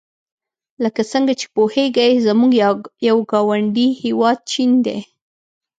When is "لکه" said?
0.83-1.01